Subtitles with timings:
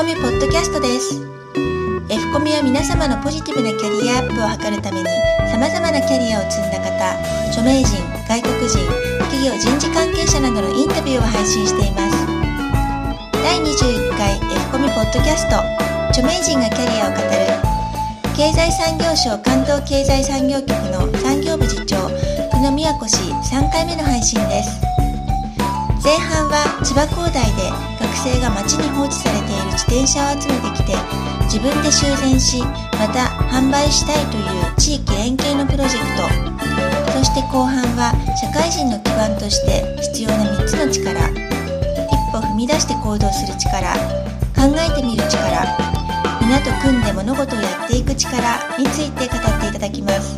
[0.00, 1.20] コミポッドキャストです。
[2.08, 5.06] F コミは皆様のポジティブなキャリアアップを図るために
[5.44, 6.88] 様々なキャリアを積んだ方
[7.52, 8.80] 著名人外国人
[9.28, 12.16] 企業人事関係者などのインタビューを配信しています。
[13.44, 15.60] 第21回 F コミポッドキャスト
[16.08, 18.32] 著名人がキャリアを語る。
[18.32, 22.08] 経済産業省関東経済産業局の産業部次長
[22.48, 23.20] 久野宮子氏
[23.52, 24.99] 3回目の配信です。
[26.02, 27.68] 前半は千葉工大で
[28.00, 30.96] 学生が街に放置されている自転車を集めてきて
[31.44, 32.64] 自分で修繕し
[32.96, 36.50] また販売したいという地域連携のプロジェクト。
[37.12, 41.20] そして後半は社会人の基盤として必要な3つの力。
[41.28, 43.92] 一歩踏み出して行動する力。
[44.56, 45.76] 考えてみる力。
[46.40, 50.36] 皆と組んで物事をやっていく力について語っていただきます。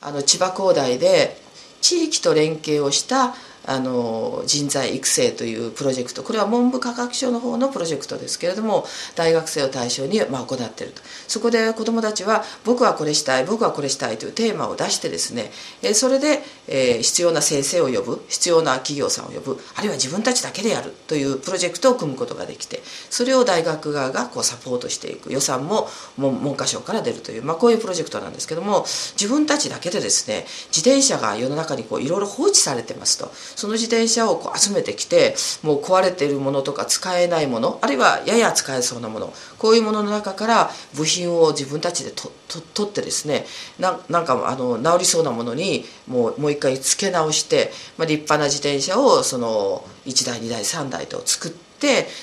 [0.00, 1.49] あの千葉工大で
[1.80, 3.34] 地域と連携をした
[3.66, 6.22] あの人材育成というプロジェクト。
[6.22, 8.84] これは文部科学省の方のプロジェクトですけれども
[9.16, 11.02] 大学生を対象に、まあ、行っていると。
[11.28, 15.50] そこで子どもたちは僕はこれしたい僕はこれしたいというテーマを出してですね
[15.94, 28.84] それで、えー、必要な先生を呼ぶ必要な企業さんを呼ぶあるいは自分たちだけでやるというプロジェクトを組むことができてそれを大学側がこうサポートしていく予算も文科省から出るという、まあ、こういうプロジェクトなんですけども
[29.18, 33.30] 自分たちだけでですね自転車が世の中にこういろいろ放置されてますと。
[33.56, 42.32] その自転車をこう集めてきてもう壊れているものとか使えないものあるいはやや使えそうなものこういうものの中から部品を自分たちでと
[42.74, 43.44] 取ってですね
[43.78, 51.70] ななんかあの治りそうなものにもうもう一回付け直して、まあ、立派な自転車をその1台2台3台と作って。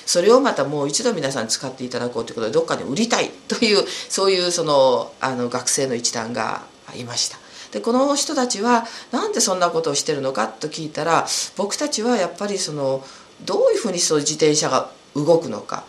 [0.06, 6.62] それをまたもう一度皆さん使っていただこうということでどっかに売りたいというそういうそのあの学生の一団が
[6.94, 7.47] いました。
[7.72, 13.04] でこの人たちは何でそんなことをしてるのかと聞いたら僕たちはやっぱりその
[13.44, 15.84] どういうふうにその自転車が動くのか。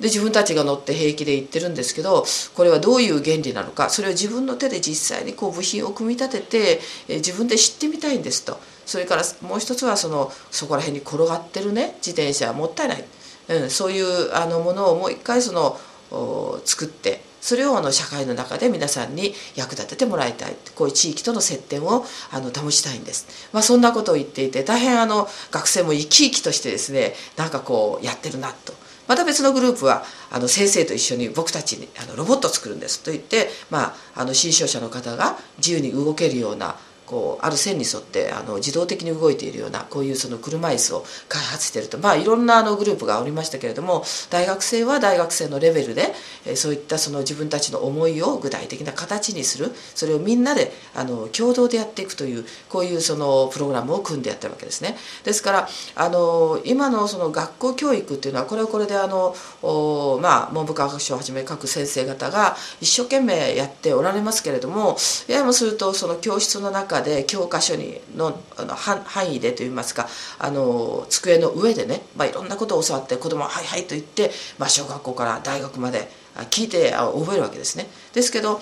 [0.00, 2.24] で自分たちが乗って平気で行ってるんですけど
[2.56, 3.88] これはどういう原理なのか。
[3.88, 8.58] それを自分の手で実際にこう部品を組み立てて、え自分で知ってみたいんですと。
[8.84, 13.04] それからもう一つはそのそこら辺に転がってるね自転車はもったいない、
[13.48, 15.78] うん、そういうあのものをもう一回その
[16.64, 28.72] 作ってそれをあの社会の中で皆さんに役立ててもらいたいこういう地域との接点をあの保ちたいんです、まあ、そんなことを言っていて大変あの学生も生き生きとしてですねなんかこうやってるなと。
[29.08, 36.76] また別のグループはあの先生と一緒に僕たちにあのロボットを作るんですと言って、まあ、あの新商社の方が自由に動けるような
[37.12, 46.14] こうある線に沿ってあの自動的に動いているようなこういうその車椅子を開発しているとまあいろんなあのグループがおりましたけれども大学生は大学生のレベルで、
[46.46, 54.96] えそういったその自分たちの思いを具体的な形にするそれをみんなであの共同でやっていくというこういうそのプログラムを組んでやってるわけですね。
[55.24, 59.36] ですからあの今のその学校教育っていうのはこれはこれであの
[60.22, 64.96] まあ文部科学省をはじめ各先生方が一生懸命やっておられますけれども
[65.28, 70.08] ややもするとその教室の中で教科書にのあの範囲でといいますか
[70.38, 76.10] あの机の上でね、まあ、いろんなことを教わって子供は「はいはい」と言って、まあ、小学校から大学まで
[76.50, 77.88] 聞いて覚えるわけですね。
[78.12, 78.60] ですけど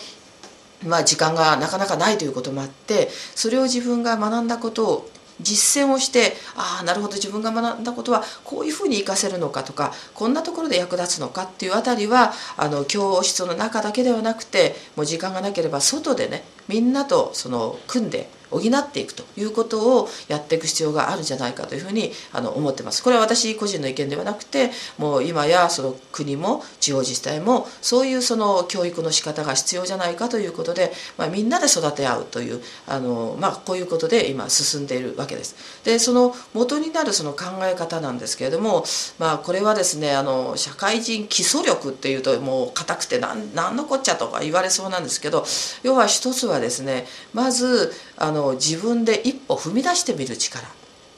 [0.86, 5.10] まあ、時間がなかなかないということもあってそれを自分が学んだことを
[5.42, 23.02] 実践をしてああなるほど自分が学んだことはこういうふうに活かせるのかとかこんなところで役立つのかっていうあたりはあの教室の中だけではなくてもう時間がなければ外でねみんなとその組んで補っていくということをやっていく必要があるんじゃないかというふうにあの思ってます。
[23.02, 35.54] これは私個人の意見ではなくてもう今やその国も地方自治体もそういうその教育の仕方が必要じゃないかということで、まあ、みんなで育て合うというあの、まあ、こういうことで今進んでいるわけです。
[35.84, 38.84] でその元になるその考え方なんですけれども、
[39.18, 45.44] まあ、これはですねあの社会人基礎力っていうともう硬くて何のこっちゃとか言われそうなんですけど
[45.82, 50.66] 要は一つはですねまずあの自分で一歩踏み出してみる力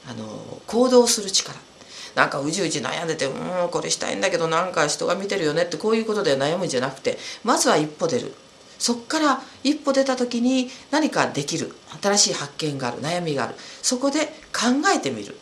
[0.08, 1.59] あの行動する力。
[2.15, 8.34] なんかうじうじ悩んでてうんこれしたいんだけどなんか人が見てるよねってこういうことで悩むんじゃなくてまずは一歩出る。
[8.78, 11.72] そっから一歩出た時に何かできる
[12.03, 13.54] 新しい発見がある悩みがある。
[13.80, 15.38] そこで考えてみる。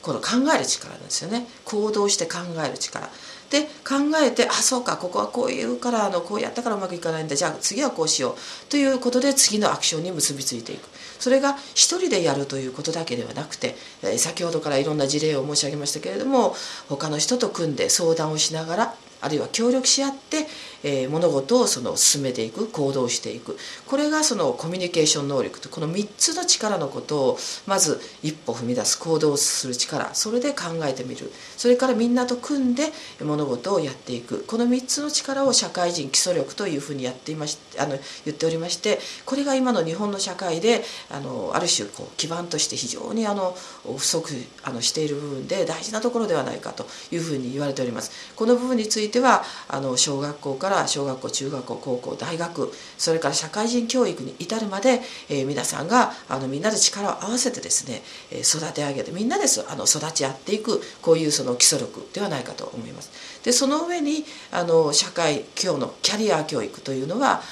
[0.00, 1.46] この考える力なんですよね。
[1.64, 3.10] 行動して考える力。
[3.50, 7.36] で考えてあそうかここはこういうからあのこうやったからうまくいかないんだ。
[7.36, 10.88] じゃあ次はこうしようということで次のアクションに結びついていく。
[11.18, 13.76] それが一人でやるということだけではなくて
[14.18, 16.54] 先ほどからいろんな事例を申し上げましたけれども
[16.88, 20.46] 他の人と組んで相談をしながらあるいは協力し合って、
[20.82, 23.56] えー、物事をその進めていく行動していく。
[23.86, 30.14] これがそのコミュニケーション能力とこの3つの力のことをまず一歩踏み出す行動する力。
[30.14, 31.32] それで考えてみる。
[31.56, 32.92] それからみんなと組んで
[33.22, 34.44] 物事をやっていく。
[34.44, 44.32] この3つの力を社会人基礎力というふうにやっていましあの言っておりましてこれが今の日本の社会であのある種こう基盤として非常にあの不足
[44.62, 48.32] あのしている部分で大事なところではないかというふうに言われております。
[48.36, 63.10] この部分についてはあの小学校から小学校中学校高校大学それから社会人教育に至るまで、えー、皆さんがあのみんなで力を合わせてですねえ育て上げてみんなであの育ち合っていくこういうその基礎力ではないかと思います。
[63.44, 67.42] でその上にあの社会今日のキャリア教育というのは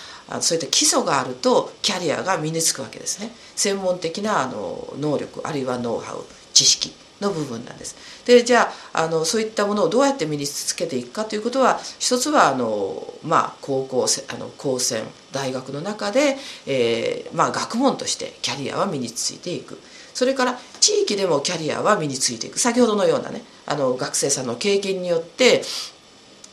[0.40, 7.96] そういった基礎があるとキャリアが身につくわけですね専門的なあの能力あるいはノウハウ知識の部分なんです。
[8.26, 15.02] でじゃああのそういったものをどうやって身につけていくかということは一つはあの、まあ、高校あの高専
[15.32, 19.78] 大学の中で、えーまあ、学問としてキャリアは身についていく。
[20.14, 25.62] それから地域でもキャリアは身についていく先ほどのようなねあの学生さんの経験によって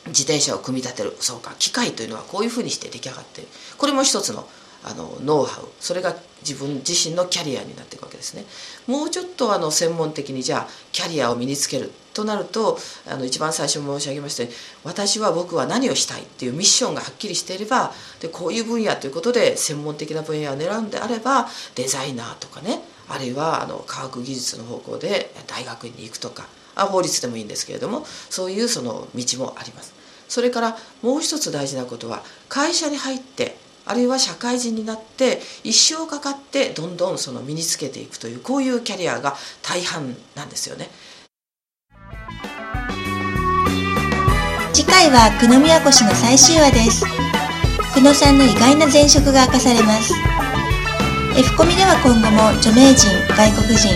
[0.06, 4.48] 自転車を組み立てるそうか機械というのはこういうふうにして出来上がっているこれも一つの
[4.84, 8.44] あのノウハウそれが自分自身のキャリアになっていくわけですね。
[8.86, 14.52] もうちょっとあの専門的にじゃあキャリアを身につけるとなるとあの一番最初申し上げました
[14.84, 29.94] 私は僕は何をしたいっていうミッションがはっきりしていればでこういう分野ということで専門的な分野を狙うんであればデザイナーとかねあるいはあの科学技術の方向で大学院に行くとかあ法律でもいいんですけれどもそういうその道もあります。
[30.28, 33.56] それからもう一つ大事なことは会社に入って
[33.90, 40.88] あるいは社会人になって一生かかってどんどんその身につけていくというこういうキャリアが大半なんですよね。
[44.72, 47.04] 次回は久野宮越の最終話です。
[47.92, 50.14] 久野さんの意外な前職が明かされます。
[51.36, 53.88] F コミでは今後も著名人、外国人、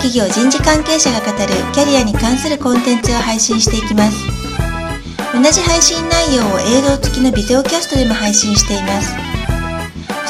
[0.00, 4.16] 企業人事関係者が語るキャリアに関するコンテンツを配信していきます。
[5.34, 9.31] 同じ配信内容を映像付きのビデオキャストでも配信しています。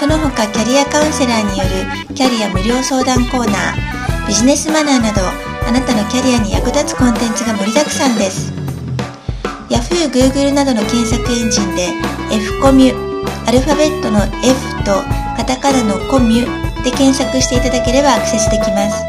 [0.03, 1.71] その他キャリアカウンセラーによる
[2.17, 3.77] キャリア無料相談コーナー
[4.27, 8.53] ビジネスマナーなどあなたのキャリアに役立つコンテンツが盛りだくさんです
[9.71, 11.91] Yahoo、Google などの検索エンジンで
[12.35, 12.97] F コミュ
[13.47, 15.05] アルファベットの F と
[15.37, 16.47] カタカナのコミュ
[16.83, 19.07] で検索していただければアクセスできます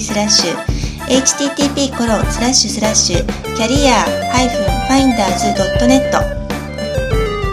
[0.00, 0.56] スラッシュ
[1.08, 3.26] http コロンスラッシュスラッシュ
[3.56, 4.04] キャリア
[4.88, 6.40] -finders.net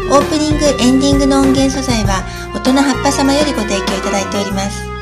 [0.09, 2.23] オープニングエンディングの音源素材は
[2.55, 4.96] 大人葉っぱ様よりご提供いただいております。